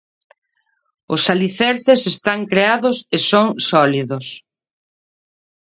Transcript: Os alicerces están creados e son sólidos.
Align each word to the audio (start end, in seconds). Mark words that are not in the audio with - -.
Os 1.15 1.21
alicerces 1.33 2.01
están 2.13 2.39
creados 2.51 2.97
e 3.15 3.17
son 3.31 3.47
sólidos. 3.69 4.25